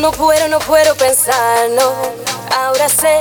no 0.00 0.12
puedo, 0.12 0.48
no 0.48 0.58
puedo 0.60 0.94
pensarlo. 0.94 1.92
Ahora 2.56 2.88
sé 2.88 3.20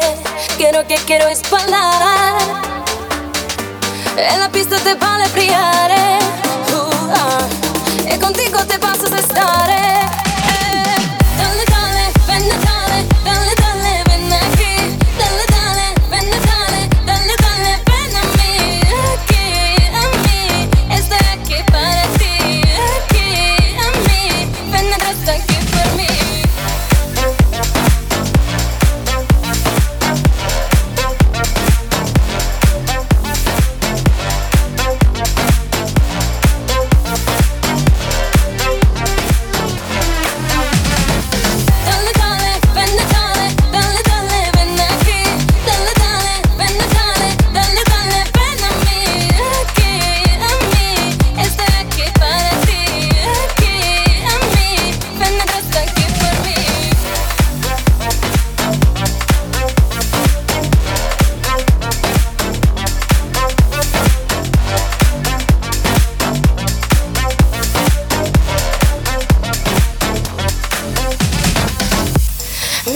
que 0.57 0.71
lo 0.71 0.87
que 0.87 0.95
quiero 0.95 1.27
es 1.27 1.41
bailar. 1.49 2.37
En 4.15 4.39
la 4.39 4.49
pista 4.49 4.77
te 4.77 4.93
vale 4.95 5.27
brillar. 5.29 5.98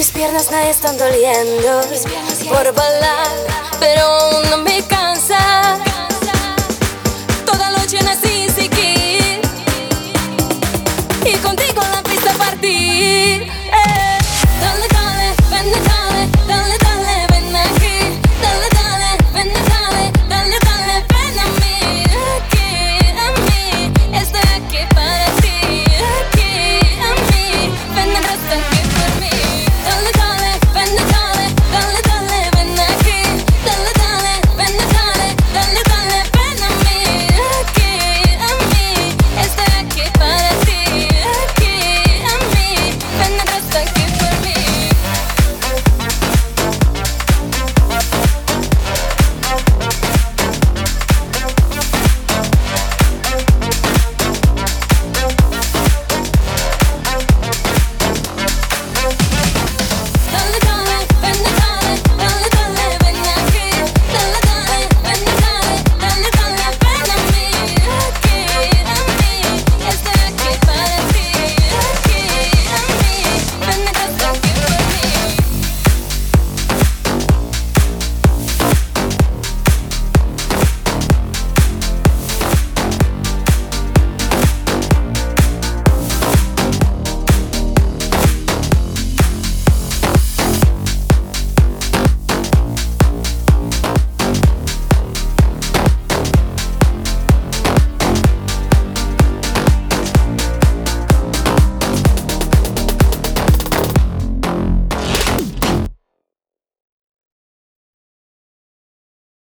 Mis 0.04 0.12
piernas 0.12 0.52
me 0.52 0.70
están 0.70 0.98
doliendo. 0.98 1.80
Por 2.50 2.74
balas 2.76 3.13